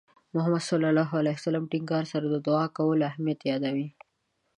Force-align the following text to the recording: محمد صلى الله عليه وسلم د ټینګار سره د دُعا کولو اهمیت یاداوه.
محمد 0.35 0.61
صلى 0.71 0.87
الله 0.91 1.09
عليه 1.19 1.35
وسلم 1.39 1.63
د 1.65 1.69
ټینګار 1.71 2.03
سره 2.13 2.25
د 2.27 2.35
دُعا 2.47 2.65
کولو 2.77 3.03
اهمیت 3.11 3.39
یاداوه. 3.51 3.87